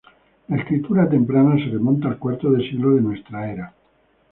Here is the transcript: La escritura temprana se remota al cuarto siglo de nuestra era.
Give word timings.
La 0.47 0.57
escritura 0.57 1.07
temprana 1.07 1.57
se 1.63 1.69
remota 1.69 2.07
al 2.07 2.17
cuarto 2.17 2.49
siglo 2.57 2.95
de 2.95 3.01
nuestra 3.01 3.51
era. 3.51 3.71